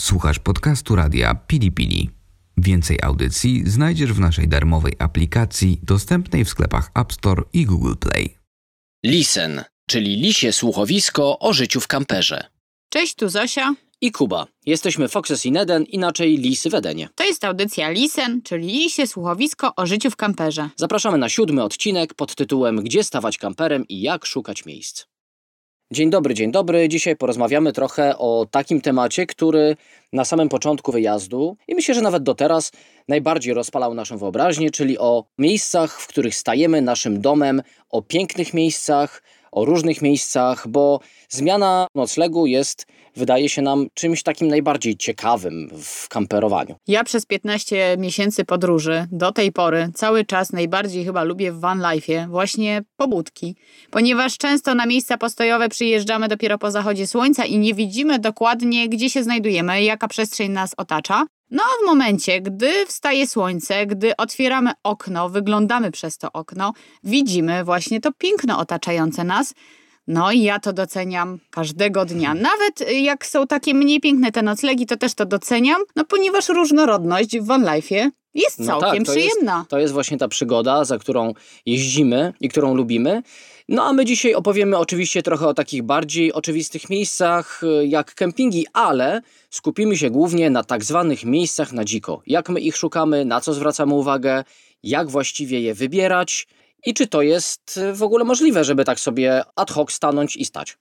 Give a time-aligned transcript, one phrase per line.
[0.00, 2.10] Słuchasz podcastu radia Pili Pili.
[2.56, 8.38] Więcej audycji znajdziesz w naszej darmowej aplikacji dostępnej w sklepach App Store i Google Play.
[9.04, 12.44] Listen, czyli lisie słuchowisko o życiu w kamperze.
[12.88, 13.74] Cześć, tu Zosia.
[14.00, 14.46] I Kuba.
[14.66, 17.08] Jesteśmy Foxes in Eden, inaczej Lisy w Edenie.
[17.14, 20.70] To jest audycja Lisen, czyli lisie słuchowisko o życiu w kamperze.
[20.76, 25.04] Zapraszamy na siódmy odcinek pod tytułem Gdzie stawać kamperem i jak szukać miejsc.
[25.90, 26.88] Dzień dobry, dzień dobry.
[26.88, 29.76] Dzisiaj porozmawiamy trochę o takim temacie, który
[30.12, 32.72] na samym początku wyjazdu i myślę, że nawet do teraz
[33.08, 39.22] najbardziej rozpalał naszą wyobraźnię, czyli o miejscach, w których stajemy naszym domem, o pięknych miejscach,
[39.52, 42.86] o różnych miejscach, bo zmiana noclegu jest,
[43.18, 46.74] wydaje się nam, czymś takim najbardziej ciekawym w kamperowaniu.
[46.86, 51.80] Ja przez 15 miesięcy podróży do tej pory cały czas najbardziej chyba lubię w van
[51.80, 53.56] life'ie właśnie pobudki,
[53.90, 59.10] ponieważ często na miejsca postojowe przyjeżdżamy dopiero po zachodzie słońca i nie widzimy dokładnie, gdzie
[59.10, 61.26] się znajdujemy, jaka przestrzeń nas otacza.
[61.50, 66.72] No a w momencie, gdy wstaje słońce, gdy otwieramy okno, wyglądamy przez to okno,
[67.04, 69.54] widzimy właśnie to piękno otaczające nas.
[70.08, 72.34] No i ja to doceniam każdego dnia.
[72.34, 77.38] Nawet jak są takie mniej piękne te noclegi, to też to doceniam, no ponieważ różnorodność
[77.38, 79.64] w van life'ie jest No całkiem tak, to jest- przyjemna.
[79.68, 81.32] To jest właśnie ta przygoda, za którą
[81.66, 83.22] jeździmy i którą lubimy.
[83.68, 88.66] No a my dzisiaj opowiemy oczywiście trochę o takich bardziej oczywistych miejscach y, jak kempingi,
[88.72, 92.22] ale skupimy się głównie na tak zwanych miejscach na dziko.
[92.26, 94.44] Jak my ich szukamy, na co zwracamy uwagę,
[94.82, 96.46] jak właściwie je wybierać
[96.86, 100.44] i czy to jest y, w ogóle możliwe, żeby tak sobie ad hoc stanąć i
[100.44, 100.78] stać.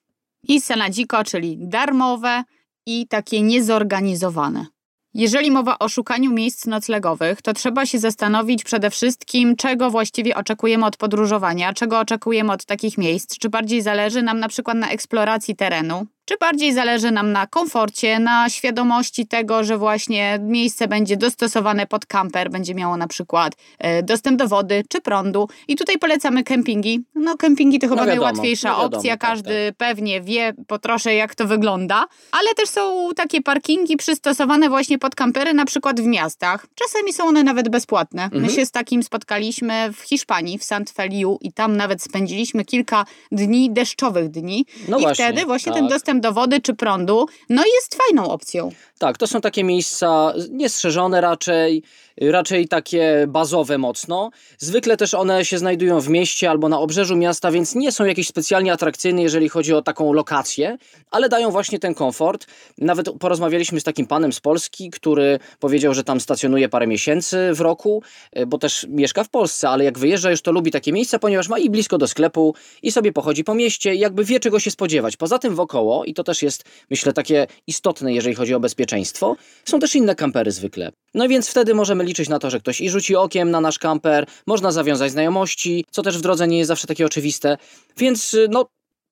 [0.50, 2.44] Miejsce na dziko, czyli darmowe
[2.86, 4.66] i takie niezorganizowane.
[5.14, 10.86] Jeżeli mowa o szukaniu miejsc noclegowych, to trzeba się zastanowić przede wszystkim, czego właściwie oczekujemy
[10.86, 13.38] od podróżowania, czego oczekujemy od takich miejsc.
[13.38, 18.20] Czy bardziej zależy nam na przykład na eksploracji terenu, czy bardziej zależy nam na komforcie,
[18.20, 24.04] na świadomości tego, że właśnie miejsce będzie dostosowane pod kamper, będzie miało na przykład e,
[24.04, 25.50] dostęp do wody czy prądu.
[25.68, 27.04] I tutaj polecamy kempingi.
[27.16, 31.14] No kempingi to chyba wiadomo, najłatwiejsza no wiadomo, opcja, tak, każdy pewnie wie po trosze
[31.16, 36.06] jak to wygląda, ale też są takie parkingi przystosowane właśnie pod kampery, na przykład w
[36.06, 36.66] miastach.
[36.76, 38.30] Czasami są one nawet bezpłatne.
[38.32, 38.54] My Mhm.
[38.54, 43.72] się z takim spotkaliśmy w Hiszpanii, w Sant Feliu i tam nawet spędziliśmy kilka dni,
[43.72, 44.66] deszczowych dni.
[44.88, 45.90] No I właśnie, wtedy właśnie ten tak.
[46.18, 48.72] Dostęp do wody czy prądu, no jest fajną opcją.
[49.00, 51.84] Tak, to są takie miejsca niestrzeżone raczej,
[52.22, 54.30] raczej takie bazowe mocno.
[54.58, 58.28] Zwykle też one się znajdują w mieście albo na obrzeżu miasta, więc nie są jakieś
[58.28, 60.78] specjalnie atrakcyjne, jeżeli chodzi o taką lokację,
[61.12, 62.48] ale dają właśnie ten komfort.
[62.78, 67.62] Nawet porozmawialiśmy z takim panem z Polski, który powiedział, że tam stacjonuje parę miesięcy w
[67.62, 71.20] roku, e, bo też mieszka w Polsce, ale jak wyjeżdża już to lubi takie miejsca,
[71.20, 74.72] ponieważ ma i blisko do sklepu i sobie pochodzi po mieście jakby wie czego się
[74.72, 75.18] spodziewać.
[75.18, 79.36] Poza tym wokoło, i to też jest myślę takie istotne, jeżeli chodzi o bezpieczeństwo,
[79.66, 80.92] są też inne kampery zwykle.
[81.14, 84.26] No więc wtedy możemy liczyć na to, że ktoś i rzuci okiem na nasz kamper,
[84.48, 87.58] można zawiązać znajomości, co też w drodze nie jest zawsze takie oczywiste.
[87.98, 88.66] Więc y, no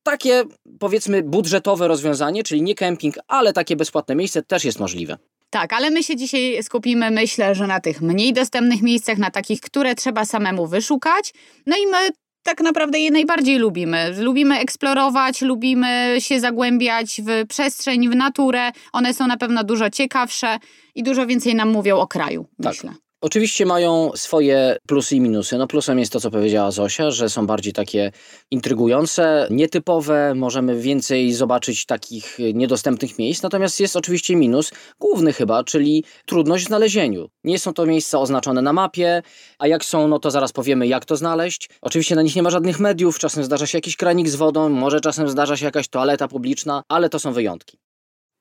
[0.03, 0.43] takie
[0.79, 5.17] powiedzmy budżetowe rozwiązanie, czyli nie kemping, ale takie bezpłatne miejsce też jest możliwe.
[5.49, 9.61] Tak, ale my się dzisiaj skupimy, myślę, że na tych mniej dostępnych miejscach, na takich,
[9.61, 11.33] które trzeba samemu wyszukać.
[11.65, 12.09] No i my
[12.45, 14.21] tak naprawdę je najbardziej lubimy.
[14.23, 18.71] Lubimy eksplorować, lubimy się zagłębiać w przestrzeń, w naturę.
[18.93, 20.59] One są na pewno dużo ciekawsze
[20.95, 22.73] i dużo więcej nam mówią o kraju, Tak.
[22.73, 23.04] myślę.
[23.21, 25.57] Oczywiście mają swoje plusy i minusy.
[25.57, 28.11] No plusem jest to, co powiedziała Zosia, że są bardziej takie
[28.51, 33.43] intrygujące, nietypowe, możemy więcej zobaczyć takich niedostępnych miejsc.
[33.43, 37.29] Natomiast jest oczywiście minus, główny chyba, czyli trudność w znalezieniu.
[37.43, 39.21] Nie są to miejsca oznaczone na mapie,
[39.59, 41.69] a jak są, no to zaraz powiemy, jak to znaleźć.
[41.81, 45.01] Oczywiście na nich nie ma żadnych mediów, czasem zdarza się jakiś kranik z wodą, może
[45.01, 47.77] czasem zdarza się jakaś toaleta publiczna, ale to są wyjątki.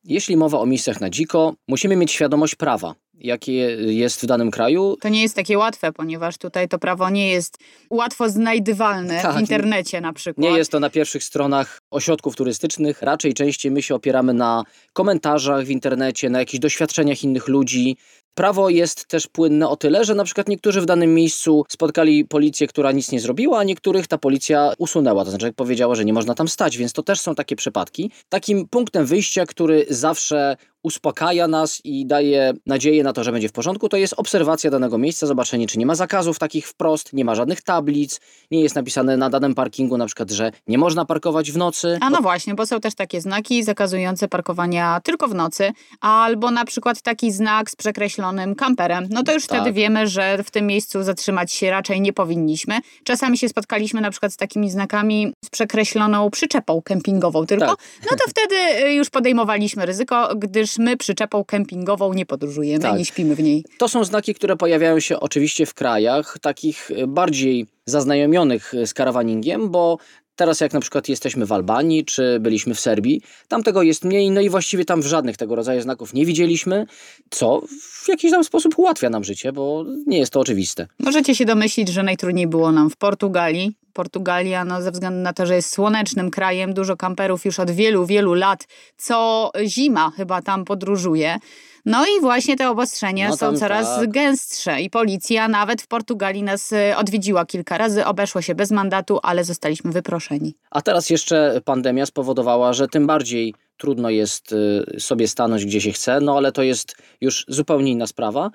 [0.04, 3.53] Jeśli mowa o miejscach na dziko, musimy mieć świadomość prawa, jakie
[3.92, 4.97] jest w danym kraju.
[5.00, 7.59] To nie jest takie łatwe, ponieważ tutaj to prawo nie jest
[7.91, 10.50] łatwo znajdywalne Tak, w internecie na przykład.
[10.50, 15.64] Nie jest to na pierwszych stronach ośrodków turystycznych, raczej częściej my się opieramy na komentarzach
[15.64, 17.96] w internecie, na jakichś doświadczeniach innych ludzi.
[18.34, 22.66] Prawo jest też płynne o tyle, że na przykład niektórzy w danym miejscu spotkali policję,
[22.66, 26.34] która nic nie zrobiła, a niektórych ta policja usunęła, to znaczy powiedziała, że nie można
[26.34, 28.10] tam stać, więc to też są takie przypadki.
[28.28, 33.52] Takim punktem wyjścia, który zawsze uspokaja nas i daje nadzieję na to, że będzie w
[33.52, 37.34] porządku, to jest obserwacja danego miejsca, zobaczenie, czy nie ma zakazów takich wprost, nie ma
[37.34, 38.20] żadnych tablic,
[38.50, 41.98] nie jest napisane na danym parkingu na przykład, że nie można parkować w nocy.
[42.00, 46.64] A no właśnie, bo są też takie znaki zakazujące parkowania tylko w nocy, albo na
[46.64, 49.06] przykład taki znak z przekreślonym przekreślonym kamperem.
[49.10, 49.60] No to już Tak.
[49.60, 52.78] wtedy wiemy, że w tym miejscu zatrzymać się raczej nie powinniśmy.
[53.04, 57.66] Czasami się spotkaliśmy na przykład z takimi znakami z przekreśloną przyczepą kempingową tylko.
[57.66, 57.76] Tak.
[58.10, 62.99] No to wtedy y, już podejmowaliśmy ryzyko, gdyż my przyczepą kempingową nie podróżujemy, Tak.
[62.99, 63.65] nie śpimy w niej.
[63.79, 68.94] To są znaki, które pojawiają się oczywiście w krajach takich e, bardziej zaznajomionych e, z
[68.94, 69.99] karawaningiem, bo
[70.37, 74.31] teraz jak na przykład jesteśmy w Albanii czy byliśmy w Serbii, tam tego jest mniej,
[74.31, 76.87] no i właściwie tam w żadnych tego rodzaju znaków nie widzieliśmy,
[77.31, 77.62] co
[78.05, 80.87] w jakiś tam sposób ułatwia nam życie, bo nie jest to oczywiste.
[80.99, 83.77] Możecie się domyślić, że najtrudniej było nam w Portugalii.
[83.94, 88.06] Portugalia, no, ze względu na to, że jest słonecznym krajem, dużo kamperów już od wielu,
[88.06, 91.38] wielu lat, co zima chyba tam podróżuje.
[91.85, 94.11] No i właśnie te obostrzenia No są coraz tak.
[94.11, 99.19] gęstsze i policja nawet w Portugalii nas y, odwiedziła kilka razy, obeszło się bez mandatu,
[99.23, 100.55] ale zostaliśmy wyproszeni.
[100.70, 105.93] A teraz jeszcze pandemia spowodowała, że tym bardziej trudno jest y, sobie stanąć gdzie się
[105.93, 108.50] chce, no ale to jest już zupełnie inna sprawa.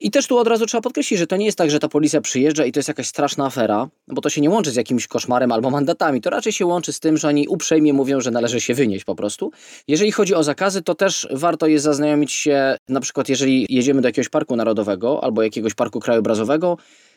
[0.00, 2.20] I też tu od razu trzeba podkreślić, że to nie jest tak, że ta policja
[2.20, 5.52] przyjeżdża i to jest jakaś straszna afera, bo to się nie łączy z jakimś koszmarem
[5.52, 6.20] albo mandatami.
[6.20, 9.14] To raczej się łączy z tym, że oni uprzejmie mówią, że należy się wynieść po
[9.14, 9.50] prostu.
[9.88, 14.08] Jeżeli chodzi o zakazy, to też warto jest zaznajomić się, na przykład jeżeli jedziemy do
[14.08, 16.76] jakiegoś parku narodowego albo jakiegoś parku krajobrazowego,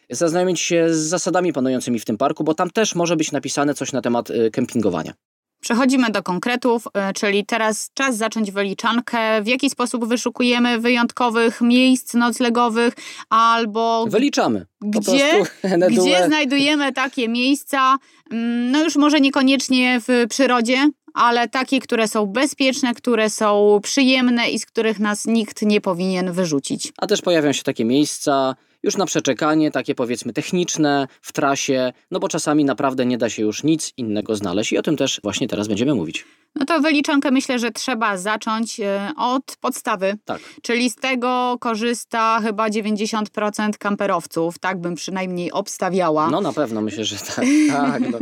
[0.09, 3.91] zaznajomić się z zasadami panującymi w tym parku, bo tam też może być napisane coś
[3.91, 5.13] na temat y, kempingowania.
[5.59, 9.41] Przechodzimy do konkretów, y, czyli teraz czas zacząć wyliczankę.
[9.41, 12.93] W jaki sposób wyszukujemy wyjątkowych miejsc noclegowych
[13.29, 14.65] albo Wyliczamy.
[14.81, 15.43] Gdzie-.
[15.91, 17.97] Gdzie znajdujemy takie miejsca,
[18.31, 24.49] mm, no już może niekoniecznie w przyrodzie, ale takie, które są bezpieczne, które są przyjemne
[24.49, 26.93] i z których nas nikt nie powinien wyrzucić.
[26.97, 32.19] A też pojawią się takie miejsca już na przeczekanie, takie powiedzmy techniczne, w trasie, no
[32.19, 35.47] bo czasami naprawdę nie da się już nic innego znaleźć i o tym też właśnie
[35.47, 36.25] teraz będziemy mówić.
[36.55, 40.39] No to wyliczankę myślę, że trzeba zacząć e, od podstawy, Tak.
[40.61, 46.29] czyli z tego korzysta chyba 90% kamperowców, tak bym przynajmniej obstawiała.
[46.29, 47.35] No na pewno myślę, że tak.
[47.71, 48.19] tak no.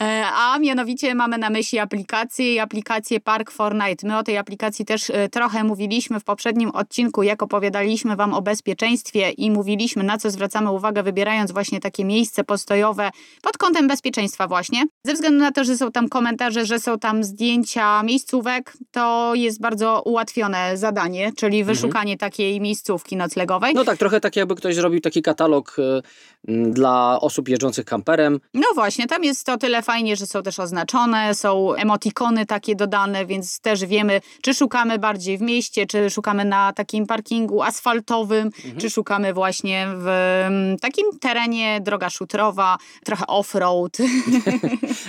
[0.00, 4.06] E, A mianowicie mamy na myśli aplikację i aplikację Park Fortnite.
[4.06, 8.42] My o tej aplikacji też e, trochę mówiliśmy w poprzednim odcinku, jak opowiadaliśmy Wam o
[8.42, 13.10] bezpieczeństwie i mówiliśmy, na co zwracamy uwagę, wybierając właśnie takie miejsce postojowe
[13.42, 14.84] pod kątem bezpieczeństwa właśnie.
[15.06, 19.60] Ze względu na to, że są tam komentarze, że są tam zdjęcia miejscówek, to jest
[19.60, 23.74] bardzo ułatwione zadanie, czyli wyszukanie takiej miejscówki noclegowej.
[23.74, 26.02] no tak, trochę tak jakby ktoś zrobił taki katalog y,
[26.72, 28.40] dla osób jeżdżących kamperem.
[28.54, 33.26] No właśnie, tam jest to tyle fajnie, że są też oznaczone, są emotikony takie dodane,
[33.26, 38.90] więc też wiemy, czy szukamy bardziej w mieście, czy szukamy na takim parkingu asfaltowym, czy
[38.90, 40.10] szukamy właśnie w
[40.80, 44.02] takim terenie, droga szutrowa, trochę off-road.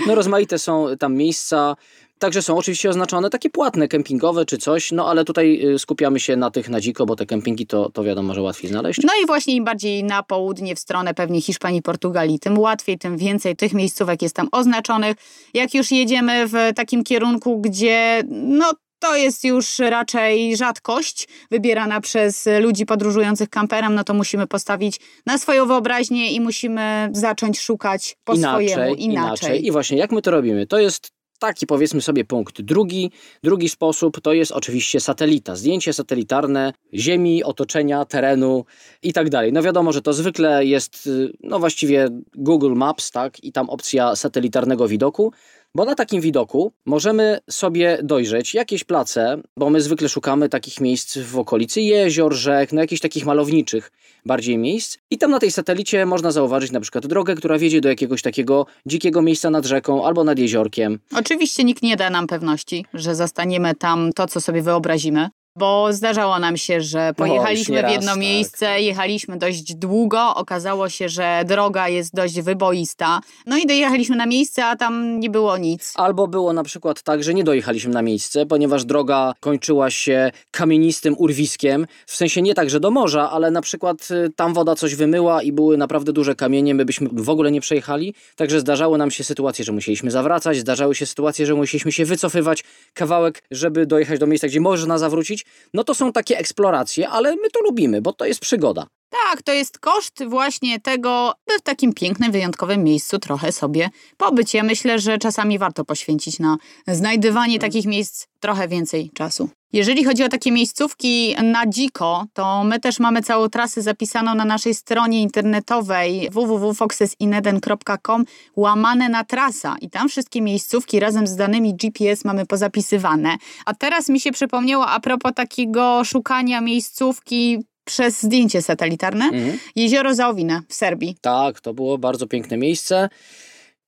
[0.07, 1.75] No rozmaite są tam miejsca.
[2.19, 6.35] Także są oczywiście oznaczone takie płatne, kempingowe czy coś, no ale tutaj y, skupiamy się
[6.35, 9.00] na tych na dziko, bo te kempingi to, to wiadomo, że łatwiej znaleźć.
[9.03, 13.17] No i właśnie im bardziej na południe, w stronę pewnie Hiszpanii, Portugalii, tym łatwiej, tym
[13.17, 15.17] więcej tych miejscówek jest tam oznaczonych.
[15.53, 22.47] Jak już jedziemy w takim kierunku, gdzie no to jest już raczej rzadkość wybierana przez
[22.61, 28.38] ludzi podróżujących kamperem, no to musimy postawić na swoją wyobraźnię i musimy zacząć szukać po
[28.38, 29.65] swojemu inaczej.
[29.65, 30.68] I właśnie jak my to robimy?
[30.68, 32.61] To jest taki powiedzmy sobie punkt.
[32.61, 33.11] Drugi,
[33.43, 35.55] drugi sposób to jest oczywiście satelita.
[35.55, 38.65] Zdjęcie satelitarne ziemi, otoczenia, terenu
[39.03, 39.53] i tak dalej.
[39.53, 43.43] No wiadomo, że to zwykle jest y, no właściwie Google Maps, tak?
[43.43, 45.33] I tam opcja satelitarnego widoku.
[45.75, 51.18] Bo na takim widoku możemy sobie dojrzeć jakieś place, bo my zwykle szukamy takich miejsc
[51.18, 53.92] w okolicy jezior, rzek, no jakichś takich malowniczych
[54.26, 54.97] bardziej miejsc.
[55.11, 58.66] I tam na tej satelicie można zauważyć na przykład drogę, która wiedzie do jakiegoś takiego
[58.85, 60.99] dzikiego miejsca nad rzeką albo nad jeziorkiem.
[61.16, 65.30] Oczywiście nikt nie da nam pewności, że zastaniemy tam to, co sobie wyobrazimy.
[65.57, 68.19] Bo zdarzało nam się, że pojechaliśmy nie w jedno raz, tak.
[68.19, 73.19] miejsce, jechaliśmy dość długo, okazało się, że droga jest dość wyboista.
[73.45, 75.94] No i dojechaliśmy na miejsce, a tam nie było nic.
[75.95, 81.16] Albo było na przykład tak, że nie dojechaliśmy na miejsce, ponieważ droga kończyła się kamienistym
[81.18, 81.88] urwiskiem.
[82.06, 85.42] W sensie nie tak, że do morza, ale na przykład y, tam woda coś wymyła
[85.42, 88.14] i były naprawdę duże kamienie, my byśmy w ogóle nie przejechali.
[88.35, 92.64] Także zdarzały nam się sytuacje, że musieliśmy zawracać, zdarzały się sytuacje, że musieliśmy się wycofywać
[92.94, 95.44] kawałek, żeby dojechać do miejsca, gdzie można zawrócić.
[95.73, 98.87] No to są takie eksploracje, ale my to lubimy, bo to jest przygoda.
[99.09, 104.54] Tak, to jest koszt właśnie tego, by w takim pięknym, wyjątkowym miejscu trochę sobie pobyć.
[104.54, 106.57] Ja myślę, że czasami warto poświęcić na
[106.88, 109.50] znajdywanie takich miejsc trochę więcej czasu.
[109.74, 114.45] Jeżeli chodzi o takie miejscówki na dziko, to my też mamy całą trasę zapisaną na
[114.45, 122.26] naszej stronie internetowej www.foxesineden.com łamane na trasa i tam wszystkie miejscówki razem z danymi GPS
[122.26, 123.38] mamy pozapisywane.
[123.66, 129.57] A teraz mi się przypomniało a propos takiego szukania miejscówki przez zdjęcie satelitarne Mhm.
[129.75, 131.15] jezioro Zaowine w Serbii.
[131.21, 133.09] Tak, to było bardzo piękne miejsce.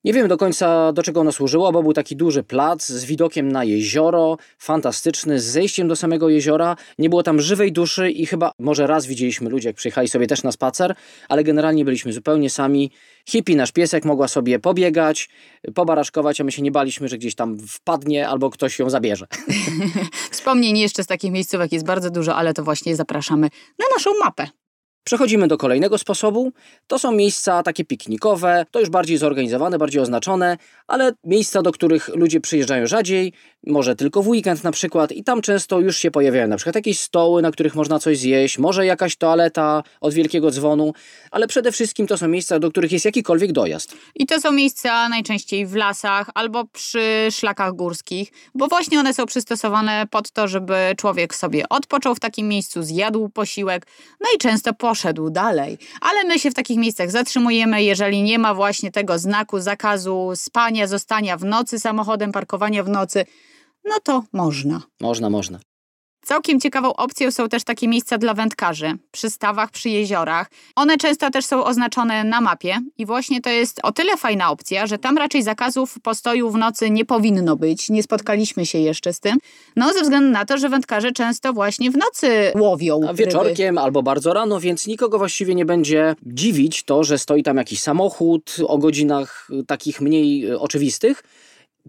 [0.04, 3.52] Nie wiem do końca do czego ono służyło, bo był taki duży plac z widokiem
[3.52, 6.76] na jezioro, fantastyczny, z zejściem do samego jeziora.
[6.98, 10.42] Nie było tam żywej duszy i chyba może raz widzieliśmy ludzi, jak przyjechali sobie też
[10.42, 10.94] na spacer,
[11.28, 12.90] ale generalnie byliśmy zupełnie sami.
[13.28, 15.28] Hippie, nasz piesek, mogła sobie pobiegać,
[15.74, 19.26] pobaraszkować, a my się nie baliśmy, że gdzieś tam wpadnie albo ktoś ją zabierze.
[20.30, 24.48] Wspomnień jeszcze z takich miejscówek jest bardzo dużo, ale to właśnie zapraszamy na naszą mapę.
[25.08, 26.52] Przechodzimy do kolejnego sposobu.
[26.86, 32.08] To są miejsca takie piknikowe, to już bardziej zorganizowane, bardziej oznaczone, ale miejsca, do których
[32.08, 33.32] ludzie przyjeżdżają rzadziej,
[33.66, 37.00] może tylko w weekend na przykład i tam często już się pojawiają na przykład jakieś
[37.00, 40.92] stoły, na których można coś zjeść, może jakaś toaleta od wielkiego dzwonu,
[41.30, 43.94] ale przede wszystkim to są miejsca, do których jest jakikolwiek dojazd.
[44.14, 49.26] I to są miejsca najczęściej w lasach albo przy szlakach górskich, bo właśnie one są
[49.26, 53.86] przystosowane pod to, żeby człowiek sobie odpoczął w takim miejscu, zjadł posiłek,
[54.20, 54.97] no i często poszedł
[55.30, 55.78] dalej.
[56.00, 60.86] Ale my się w takich miejscach zatrzymujemy, jeżeli nie ma właśnie tego znaku zakazu spania,
[60.86, 63.24] zostania w nocy samochodem, parkowania w nocy,
[63.84, 64.82] no to można.
[65.00, 65.58] Można, można.
[66.28, 70.50] Całkiem ciekawą opcją są też takie miejsca dla wędkarzy, przy stawach, przy jeziorach.
[70.76, 74.86] One często też są oznaczone na mapie i właśnie to jest o tyle fajna opcja,
[74.86, 77.90] że tam raczej zakazów postoju w nocy nie powinno być.
[77.90, 79.38] Nie spotkaliśmy się jeszcze z tym.
[79.76, 83.24] No ze względu na to, że wędkarze często właśnie w nocy łowią A ryby.
[83.24, 87.80] wieczorkiem albo bardzo rano, więc nikogo właściwie nie będzie dziwić to, że stoi tam jakiś
[87.80, 91.22] samochód o godzinach takich mniej y, oczywistych.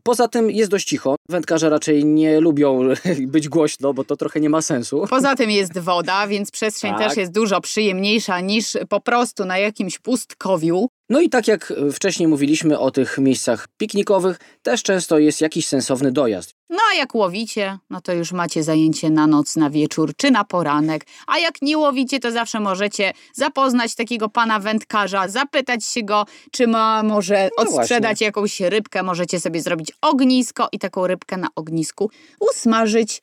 [0.04, 1.16] Poza tym jest dość cicho.
[1.30, 2.82] Wędkarze raczej nie lubią
[3.28, 5.06] być głośno, bo to trochę nie ma sensu.
[5.10, 7.08] Poza tym jest woda, więc przestrzeń Tak.
[7.08, 10.88] też jest dużo przyjemniejsza niż po prostu na jakimś pustkowiu.
[11.10, 16.12] No i tak jak wcześniej mówiliśmy o tych miejscach piknikowych, też często jest jakiś sensowny
[16.12, 16.59] dojazd.
[16.70, 20.44] No a jak łowicie, no to już macie zajęcie na noc, na wieczór czy na
[20.44, 21.06] poranek.
[21.28, 26.68] A jak nie łowicie, to zawsze możecie zapoznać takiego pana wędkarza, zapytać się go, czy
[26.68, 29.04] ma może No odsprzedać jakąś rybkę.
[29.04, 33.22] Możecie sobie zrobić ognisko i taką rybkę na ognisku usmażyć,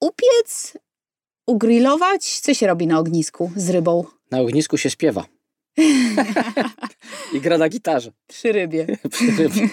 [0.00, 0.78] upiec,
[1.46, 2.40] ugrillować.
[2.40, 4.04] Co się robi na ognisku z rybą?
[4.30, 5.24] Na ognisku się śpiewa.
[7.32, 8.12] I gra na gitarze.
[8.26, 8.86] Przy rybie.
[9.12, 9.68] Przy rybie.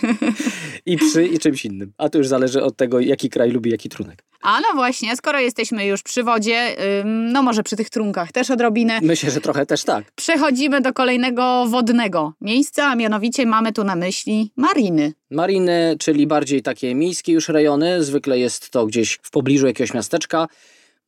[0.85, 1.93] I przy i czymś innym.
[1.97, 4.23] A to już zależy od tego, jaki kraj lubi jaki trunek.
[4.41, 6.75] A no właśnie, skoro jesteśmy już przy wodzie,
[7.05, 8.99] no może przy tych trunkach też odrobinę.
[9.01, 10.11] Myślę, że trochę też tak.
[10.11, 15.13] Przechodzimy do kolejnego wodnego miejsca, a mianowicie mamy tu na myśli mariny.
[15.31, 20.47] Mariny, czyli bardziej takie miejskie już rejony, zwykle jest to gdzieś w pobliżu jakiegoś miasteczka.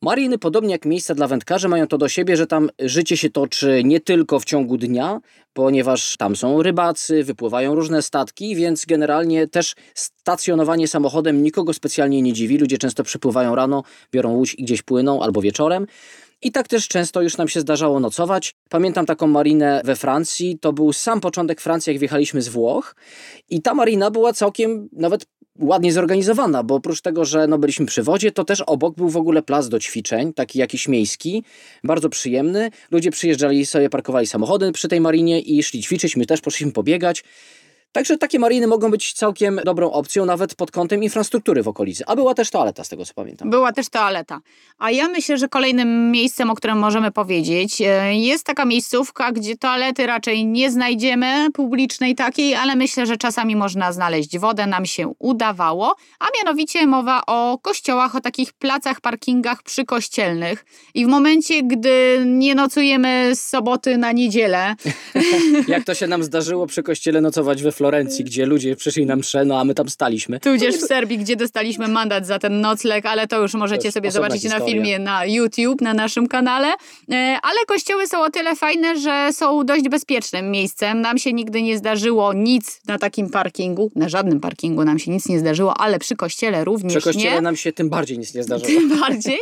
[0.01, 3.81] Mariny, podobnie jak miejsca dla wędkarzy, mają to do siebie, że tam życie się toczy
[3.83, 5.19] nie tylko w ciągu dnia,
[5.53, 12.33] ponieważ tam są rybacy, wypływają różne statki, więc generalnie też stacjonowanie samochodem nikogo specjalnie nie
[12.33, 12.57] dziwi.
[12.57, 15.87] Ludzie często przypływają rano, biorą łódź i gdzieś płyną albo wieczorem.
[16.41, 18.55] I tak też często już nam się zdarzało nocować.
[18.69, 22.95] Pamiętam taką marinę we Francji, to był sam początek Francji, jak wjechaliśmy z Włoch
[23.49, 25.25] i ta marina była całkiem nawet
[25.59, 29.17] ładnie zorganizowana, bo oprócz tego, że no byliśmy przy wodzie, to też obok był w
[29.17, 31.43] ogóle plac do ćwiczeń, taki jakiś miejski,
[31.83, 32.69] bardzo przyjemny.
[32.91, 37.23] Ludzie przyjeżdżali sobie, parkowali samochody przy tej marinie i szli ćwiczyć, my też poszliśmy pobiegać.
[37.91, 42.03] Także takie mariny mogą być całkiem dobrą opcją, nawet pod kątem infrastruktury w okolicy.
[42.07, 43.49] A była też toaleta, z tego co pamiętam.
[43.49, 44.39] Była też toaleta.
[44.77, 49.57] A ja myślę, że kolejnym miejscem, o którym możemy powiedzieć, e, jest taka miejscówka, gdzie
[49.57, 55.13] toalety raczej nie znajdziemy, publicznej takiej, ale myślę, że czasami można znaleźć wodę, nam się
[55.19, 55.95] udawało.
[56.19, 60.65] A mianowicie mowa o kościołach, o takich placach, parkingach przykościelnych.
[60.93, 64.75] I w momencie, gdy nie nocujemy z soboty na niedzielę,
[65.67, 69.45] Jak to się nam zdarzyło przy kościele nocować we Florencji, gdzie ludzie przyszli na mszę,
[69.45, 70.39] no a my tam staliśmy.
[70.39, 73.93] tudzież w Serbii, gdzie dostaliśmy mandat za ten nocleg, ale to już To możecie jest
[73.97, 74.73] sobie zobaczyć na historia.
[74.73, 76.67] filmie na YouTube, na naszym kanale.
[77.11, 81.01] E, Ale kościoły są o tyle fajne, że są dość bezpiecznym miejscem.
[81.01, 85.29] Nam się nigdy nie zdarzyło nic na takim parkingu, na żadnym parkingu nam się nic
[85.29, 87.41] nie zdarzyło, ale przy kościele również Przy kościele nie.
[87.41, 88.67] nam się tym bardziej nic nie zdarzyło.
[88.67, 89.39] Tym bardziej.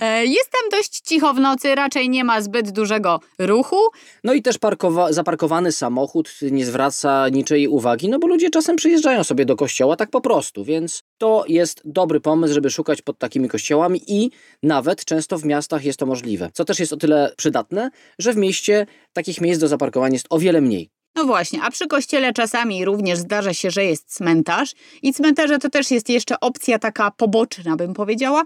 [0.00, 3.76] E, Jest tam dość cicho w nocy, raczej nie ma zbyt dużego ruchu.
[4.24, 9.24] No i też parkowa- zaparkowany samochód nie zwraca niczej uwagi, no bo ludzie czasem przyjeżdżają
[9.24, 13.48] sobie do kościoła tak po prostu, więc to jest dobry pomysł, żeby szukać pod takimi
[13.48, 14.30] kościołami i
[14.62, 16.50] nawet często w miastach jest to możliwe.
[16.52, 20.38] Co też jest o tyle przydatne, że w mieście takich miejsc do zaparkowania jest o
[20.38, 21.01] wiele mniej.
[21.14, 25.70] No właśnie, a przy kościele czasami również zdarza się, że jest cmentarz i cmentarze to
[25.70, 28.42] też jest jeszcze opcja taka poboczna, bym powiedziała,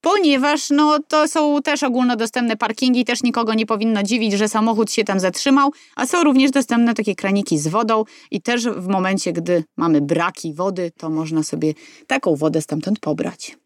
[0.00, 5.04] ponieważ no to są też ogólnodostępne parkingi, też nikogo nie powinno dziwić, że samochód się
[5.04, 9.64] tam zatrzymał, a są również dostępne takie kraniki z wodą i też w momencie, gdy
[9.76, 11.74] mamy braki wody, to można sobie
[12.06, 13.56] taką wodę stamtąd pobrać.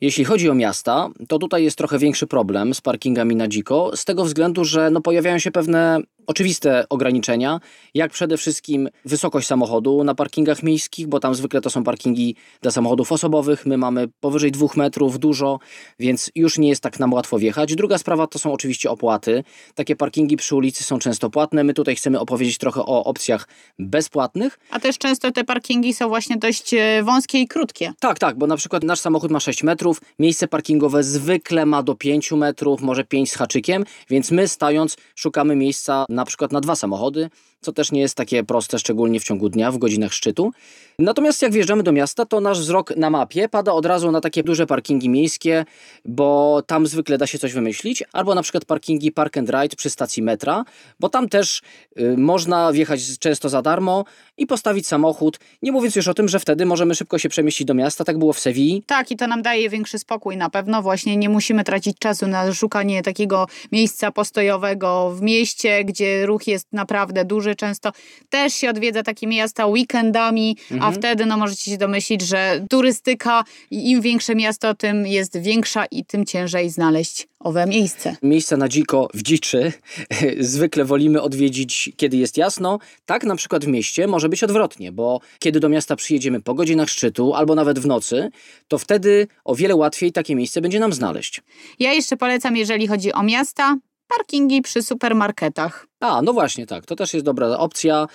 [0.00, 4.04] Jeśli chodzi o miasta, to tutaj jest trochę większy problem z parkingami na dziko, z
[4.04, 7.60] tego względu, że no pojawiają się pewne oczywiste ograniczenia,
[7.94, 12.70] jak przede wszystkim wysokość samochodu na parkingach miejskich, bo tam zwykle to są parkingi dla
[12.70, 13.66] samochodów osobowych.
[13.66, 15.58] My mamy powyżej dwóch metrów dużo,
[15.98, 17.74] więc już nie jest tak nam łatwo wjechać.
[17.74, 19.44] Druga sprawa to są oczywiście opłaty.
[19.74, 21.64] Takie parkingi przy ulicy są często płatne.
[21.64, 24.58] My tutaj chcemy opowiedzieć trochę o opcjach bezpłatnych.
[24.70, 27.92] A też często te parkingi są właśnie dość e, wąskie i krótkie.
[28.00, 31.94] Tak, tak, bo na przykład nasz samochód ma 6 metrów, miejsce parkingowe zwykle ma do
[31.94, 36.76] 5 metrów, może 5 z haczykiem, więc my stając szukamy miejsca na przykład na dwa
[36.76, 37.30] samochody,
[37.60, 40.50] co też nie jest takie proste, szczególnie w ciągu dnia, w godzinach szczytu.
[40.98, 44.42] Natomiast jak wjeżdżamy do miasta, to nasz wzrok na mapie pada od razu na takie
[44.42, 45.64] duże parkingi miejskie,
[46.04, 49.90] bo tam zwykle da się coś wymyślić, albo na przykład parkingi park and ride przy
[49.90, 50.64] stacji metra,
[51.00, 51.62] bo tam też
[52.00, 54.04] y, można wjechać często za darmo
[54.36, 57.74] i postawić samochód, nie mówiąc już o tym, że wtedy możemy szybko się przemieścić do
[57.74, 58.82] miasta, tak było w Sewilli.
[58.86, 60.82] Tak, i to nam daje większy spokój na pewno.
[60.82, 66.72] Właśnie nie musimy tracić czasu na szukanie takiego miejsca postojowego w mieście, gdzie ruch jest
[66.72, 67.47] naprawdę duży.
[67.54, 67.92] Często
[68.28, 74.00] też się odwiedza takie miasta weekendami, a wtedy no możecie się domyślić, że turystyka im
[74.00, 78.16] większe miasto, tym jest większa i tym ciężej znaleźć owe miejsce.
[78.22, 79.72] Miejsca na dziko w dziczy
[80.40, 82.78] zwykle wolimy odwiedzić, kiedy jest jasno.
[83.06, 86.88] Tak na przykład w mieście może być odwrotnie, bo kiedy do miasta przyjedziemy po godzinach
[86.88, 88.30] szczytu albo nawet w nocy,
[88.68, 91.42] to wtedy o wiele łatwiej takie miejsce będzie nam znaleźć.
[91.78, 93.76] Ja jeszcze polecam, jeżeli chodzi o miasta,
[94.08, 95.86] parkingi przy supermarketach.
[96.00, 98.06] A, no właśnie, tak, to też jest dobra opcja.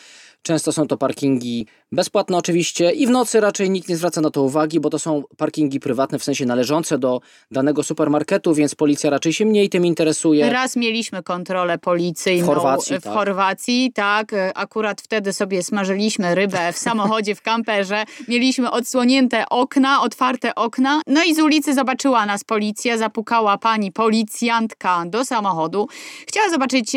[0.41, 4.41] Często są to parkingi bezpłatne oczywiście i w nocy raczej nikt nie zwraca na to
[4.41, 7.21] uwagi, bo to są parkingi prywatne, w sensie należące do
[7.51, 10.49] danego supermarketu, więc policja raczej się mniej tym interesuje.
[10.49, 13.13] Raz mieliśmy kontrolę policyjną W Chorwacji, w tak.
[13.13, 14.31] Chorwacji, tak.
[14.55, 18.03] Akurat wtedy sobie smażyliśmy rybę w samochodzie, w kamperze.
[18.27, 21.01] Mieliśmy odsłonięte okna, otwarte okna.
[21.07, 25.87] No i z ulicy zobaczyła nas policja, zapukała pani policjantka do samochodu.
[26.27, 26.95] Chciała zobaczyć,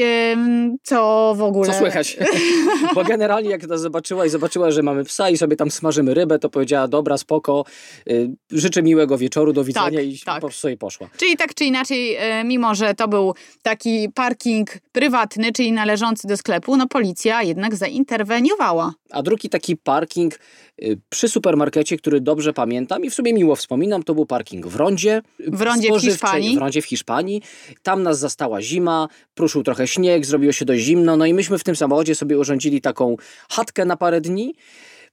[0.83, 1.73] co w ogóle...
[1.73, 2.17] Co słychać?
[2.95, 6.38] Bo generalnie jak to zobaczyła i zobaczyła, że mamy psa i sobie tam smażymy rybę,
[6.38, 7.64] to powiedziała, dobra, spoko,
[8.11, 10.40] y, życzę miłego wieczoru, do widzenia Tak, i tak.
[10.40, 11.09] po sobie poszła.
[11.16, 16.37] Czyli tak czy inaczej, e, mimo że to był taki parking prywatny, czyli należący do
[16.37, 18.93] sklepu, no policja jednak zainterweniowała.
[19.10, 20.39] A drugi taki parking
[20.82, 24.76] y, przy supermarkecie, który dobrze pamiętam i w sumie miło wspominam, to był parking w
[24.76, 25.23] Rondzie.
[25.49, 26.56] W Rondzie w Hiszpanii?
[26.56, 27.43] W Rondzie w Hiszpanii.
[27.82, 31.65] Tam nas zastała zima, pruszył trochę śnieg, zrobiło się dość zimno, no i myśmy w
[31.65, 33.17] tym samochodzie sobie urządzili taką
[33.50, 34.54] chatkę na parę dni.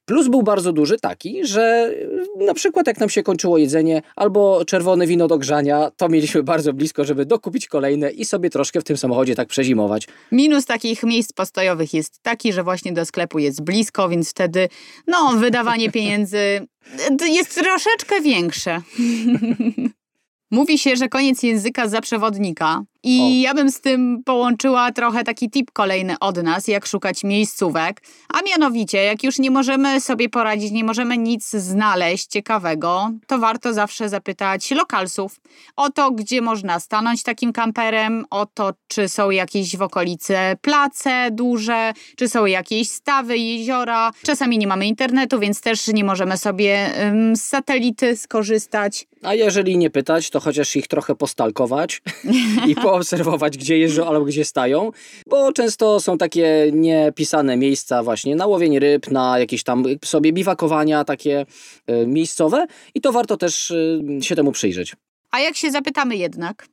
[0.05, 1.93] Plus był bardzo duży taki, że
[2.41, 6.43] y, na przykład jak nam się kończyło jedzenie albo czerwone wino do grzania, to mieliśmy
[6.43, 10.07] bardzo blisko, żeby dokupić kolejne i sobie troszkę w tym samochodzie tak przezimować.
[10.31, 14.69] Minus takich miejsc postojowych jest taki, że właśnie do sklepu jest blisko, więc wtedy
[15.07, 18.81] no, wydawanie pieniędzy e, jest troszeczkę większe.
[20.51, 22.83] Mówi się, że koniec języka za przewodnika.
[23.03, 23.47] I O.
[23.47, 28.01] ja bym z tym połączyła trochę taki tip kolejny od nas, jak szukać miejscówek.
[28.29, 33.73] A mianowicie, jak już nie możemy sobie poradzić, nie możemy nic znaleźć ciekawego, to warto
[33.73, 35.39] zawsze zapytać lokalsów
[35.75, 41.31] o to, gdzie można stanąć takim kamperem, o to, czy są jakieś w okolicy place
[41.31, 44.11] duże, czy są jakieś stawy, jeziora.
[44.25, 46.89] Czasami nie mamy internetu, więc też nie możemy sobie
[47.33, 49.07] z satelity skorzystać.
[49.21, 52.01] A jeżeli nie pytać, to chociaż ich trochę postalkować
[52.67, 54.91] i poobserwować, gdzie jeżdżą albo gdzie stają,
[55.27, 61.03] bo często są takie niepisane miejsca właśnie na łowienie ryb, na jakieś tam sobie biwakowania
[61.03, 61.45] takie
[61.89, 64.95] y, miejscowe i to warto też y, się temu przyjrzeć.
[65.31, 66.67] A jak się zapytamy jednak,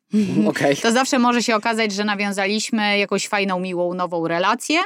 [0.49, 0.77] Okej.
[0.83, 4.79] to zawsze może się okazać, że nawiązaliśmy jakąś fajną, miłą, nową relację.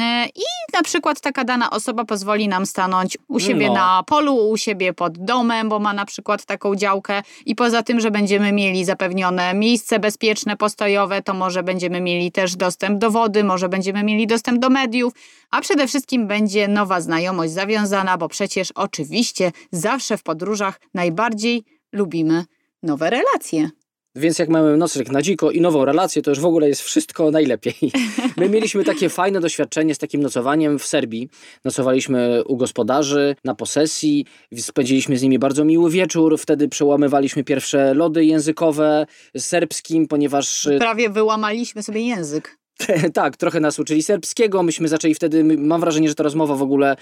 [0.00, 3.74] E, I na przykład taka dana osoba pozwoli nam stanąć u siebie No.
[3.74, 7.22] na polu, u siebie pod domem, bo ma na przykład taką działkę.
[7.46, 12.56] I poza tym, że będziemy mieli zapewnione miejsce bezpieczne, postojowe, to może będziemy mieli też
[12.56, 15.12] dostęp do wody, może będziemy mieli dostęp do mediów,
[15.50, 22.44] a przede wszystkim będzie nowa znajomość zawiązana, bo przecież oczywiście zawsze w podróżach najbardziej lubimy
[22.82, 23.70] nowe relacje.
[24.16, 27.30] Więc jak mamy nocleg na dziko i nową relację, to już w ogóle jest wszystko
[27.30, 27.74] najlepiej.
[28.36, 31.28] My mieliśmy takie fajne doświadczenie z takim nocowaniem w Serbii.
[31.64, 36.38] Nocowaliśmy u gospodarzy na posesji, spędziliśmy z nimi bardzo miły wieczór.
[36.38, 42.58] Wtedy przełamywaliśmy pierwsze lody językowe z serbskim, ponieważ y, Prawie wyłamaliśmy sobie język.
[43.14, 44.62] tak, trochę nas uczyli serbskiego.
[44.62, 46.96] Myśmy zaczęli wtedy, mam wrażenie, że ta rozmowa w ogóle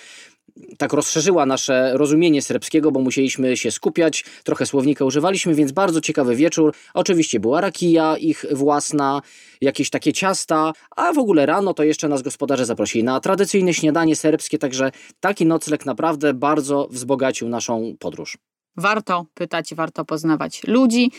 [0.79, 6.37] tak rozszerzyła nasze rozumienie serbskiego, bo musieliśmy się skupiać, trochę słownika używaliśmy, więc bardzo ciekawy
[6.37, 6.75] wieczór.
[6.95, 9.23] Oczywiście była rakija, ich własna,
[9.61, 14.17] jakieś takie ciasta, a w ogóle rano to jeszcze nas gospodarze zaprosili na tradycyjne śniadanie
[14.17, 18.39] serbskie, także taki nocleg naprawdę bardzo wzbogacił naszą podróż.
[18.77, 21.11] Warto pytać, warto poznawać ludzi.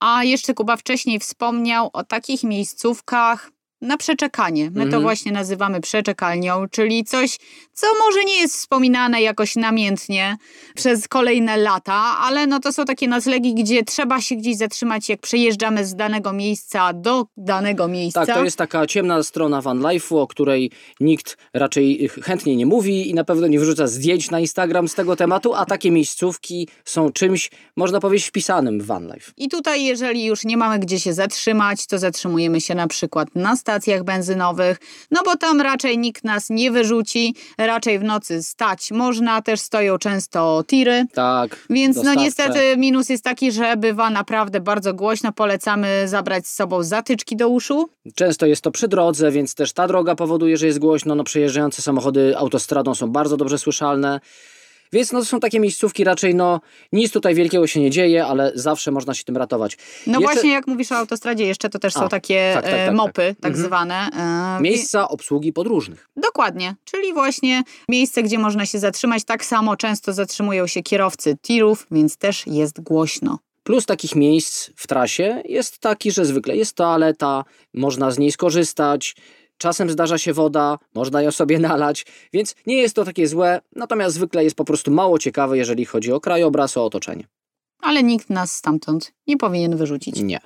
[0.00, 4.64] A jeszcze Kuba wcześniej wspomniał o takich miejscówkach, na przeczekanie.
[4.70, 5.02] My to Mhm.
[5.02, 7.36] właśnie nazywamy przeczekalnią, czyli coś,
[7.72, 10.36] co może nie jest wspominane jakoś namiętnie
[10.74, 15.20] przez kolejne lata, ale no to są takie noclegi, gdzie trzeba się gdzieś zatrzymać, jak
[15.20, 18.26] przejeżdżamy z danego miejsca do danego miejsca.
[18.26, 23.10] Tak, to jest taka ciemna strona van life'u, o której nikt raczej chętnie nie mówi
[23.10, 27.12] i na pewno nie wrzuca zdjęć na Instagram z tego tematu, a takie miejscówki są
[27.12, 29.32] czymś, można powiedzieć, wpisanym w van life.
[29.36, 33.56] I tutaj, jeżeli już nie mamy gdzie się zatrzymać, to zatrzymujemy się na przykład na
[33.56, 33.69] stacjach
[34.04, 34.78] benzynowych,
[35.10, 39.98] no bo tam raczej nikt nas nie wyrzuci, raczej w nocy stać można, też stoją
[39.98, 41.06] często tiry.
[41.12, 41.56] Tak.
[41.70, 42.24] Więc no dostawcze.
[42.24, 45.32] niestety minus jest taki, że bywa naprawdę bardzo głośno.
[45.32, 47.88] Polecamy zabrać z sobą zatyczki do uszu.
[48.14, 51.14] Często jest to przy drodze, więc też ta droga powoduje, że jest głośno.
[51.14, 54.20] No, przejeżdżające samochody autostradą są bardzo dobrze słyszalne.
[54.92, 56.60] Więc no, to są takie miejscówki raczej, no
[56.92, 59.76] nic tutaj wielkiego się nie dzieje, ale zawsze można się tym ratować.
[60.06, 62.72] No Jeszcze- właśnie jak mówisz o autostradzie, jeszcze to też są A, takie tak, tak,
[62.72, 62.94] tak, e, tak.
[62.96, 63.66] mopy, tak Mhm.
[63.66, 64.08] zwane.
[64.58, 66.08] E, Miejsca obsługi podróżnych.
[66.16, 69.24] Dokładnie, czyli właśnie miejsce, gdzie można się zatrzymać.
[69.24, 73.38] Tak samo często zatrzymują się kierowcy tirów, więc też jest głośno.
[73.62, 79.16] Plus takich miejsc w trasie jest taki, że zwykle jest toaleta, można z niej skorzystać.
[79.60, 84.14] Czasem zdarza się woda, można ją sobie nalać, więc nie jest to takie złe, natomiast
[84.14, 87.24] zwykle jest po prostu mało ciekawe, jeżeli chodzi o krajobraz, o otoczenie.
[87.78, 90.22] Ale nikt nas stamtąd nie powinien wyrzucić.
[90.22, 90.40] Nie.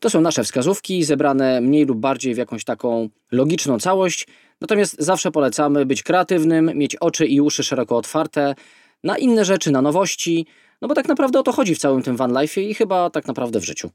[0.00, 4.26] To są nasze wskazówki, zebrane mniej lub bardziej w jakąś taką logiczną całość.
[4.60, 8.54] Natomiast zawsze polecamy być kreatywnym, mieć oczy i uszy szeroko otwarte
[9.04, 10.46] na inne rzeczy, na nowości,
[10.82, 13.26] no bo tak naprawdę o to chodzi w całym tym van life'ie i chyba tak
[13.26, 13.90] naprawdę w życiu.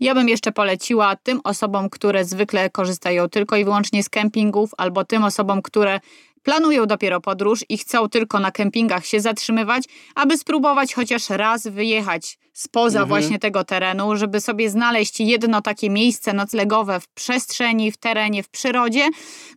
[0.00, 5.04] Ja bym jeszcze poleciła tym osobom, które zwykle korzystają tylko i wyłącznie z kempingów, albo
[5.04, 6.00] tym osobom, które
[6.42, 12.38] planują dopiero podróż i chcą tylko na kempingach się zatrzymywać, aby spróbować chociaż raz wyjechać
[12.52, 13.08] spoza Mhm.
[13.08, 18.48] właśnie tego terenu, żeby sobie znaleźć jedno takie miejsce noclegowe w przestrzeni, w terenie, w
[18.48, 19.08] przyrodzie,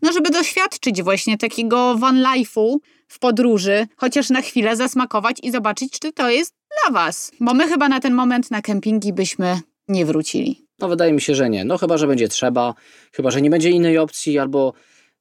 [0.02, 2.75] no żeby doświadczyć właśnie takiego van life'u
[3.08, 7.32] w podróży, chociaż na chwilę zasmakować i zobaczyć, czy to jest dla Was.
[7.39, 10.65] Bo my chyba na ten moment na kempingi byśmy nie wrócili.
[10.80, 11.65] No wydaje mi się, że nie.
[11.65, 12.73] No chyba, że będzie trzeba,
[13.13, 14.73] chyba, że nie będzie innej opcji, albo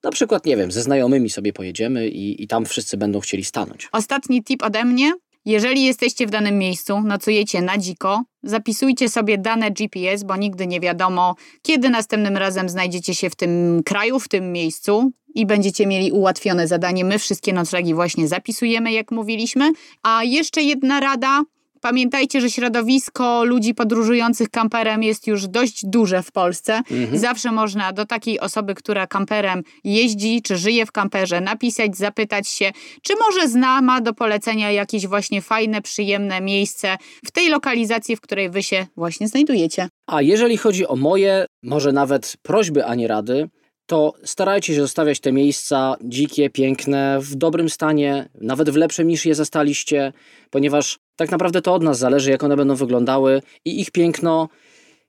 [0.03, 3.89] na przykład, nie wiem, ze znajomymi sobie pojedziemy i, i tam wszyscy będą chcieli stanąć.
[3.93, 5.13] Ostatni tip ode mnie.
[5.45, 10.81] Jeżeli jesteście w danym miejscu, nocujecie na dziko, zapisujcie sobie dane GPS, bo nigdy nie
[10.81, 16.13] wiadomo, kiedy następnym razem znajdziecie się w tym kraju, w tym miejscu i będziecie mieli
[16.13, 17.05] ułatwione zadanie.
[17.05, 19.73] My wszystkie noclegi właśnie zapisujemy, jak mówiliśmy.
[20.03, 21.43] A jeszcze jedna rada.
[21.81, 26.83] Pamiętajcie, że środowisko ludzi podróżujących kamperem jest już dość duże w Polsce.
[26.91, 27.19] Mhm.
[27.19, 32.73] Zawsze można do takiej osoby, która kamperem jeździ, czy żyje w kamperze, napisać, zapytać się,
[33.03, 38.21] czy może zna, ma do polecenia jakieś właśnie fajne, przyjemne miejsce w tej lokalizacji, w
[38.21, 39.89] której wy się właśnie znajdujecie.
[40.07, 43.49] A jeżeli chodzi o moje, może nawet prośby, a nie rady,
[43.89, 49.27] to starajcie się zostawiać te miejsca dzikie, piękne, w dobrym stanie, nawet w lepszym niż
[49.27, 50.13] je zastaliście,
[50.51, 54.49] ponieważ tak naprawdę to od nas zależy, jak one będą wyglądały i ich piękno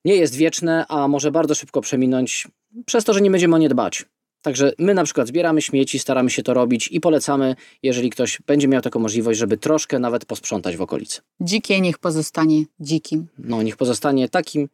[0.05, 2.47] nie jest wieczne, a może bardzo szybko przeminąć
[2.85, 4.05] przez to, że nie będziemy o nie dbać.
[4.41, 8.67] Także my na przykład zbieramy śmieci, staramy się to robić i polecamy, jeżeli ktoś będzie
[8.67, 11.21] miał taką możliwość, żeby troszkę nawet posprzątać w okolicy.
[11.41, 13.27] Dzikie niech pozostanie dzikim.
[13.39, 14.69] No, niech pozostanie takim,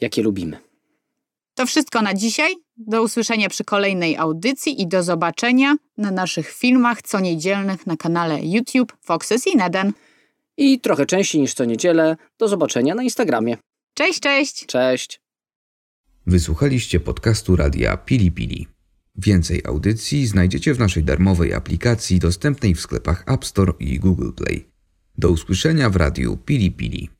[0.00, 0.58] jakie lubimy.
[1.54, 2.67] To wszystko na dzisiaj.
[2.86, 8.38] Do usłyszenia przy kolejnej audycji i do zobaczenia na naszych filmach co niedzielnych na kanale
[8.42, 9.92] YouTube Foxes i Neden.
[10.56, 12.16] I trochę częściej niż co niedzielę.
[12.38, 13.56] Do zobaczenia na Instagramie.
[13.94, 14.66] Cześć, cześć!
[14.66, 15.20] Cześć!
[16.26, 18.66] Wysłuchaliście podcastu radia Pili Pili.
[19.16, 24.68] Więcej audycji znajdziecie w naszej darmowej aplikacji dostępnej w sklepach App Store i Google Play.
[25.18, 27.17] Do usłyszenia w radiu Pili Pili.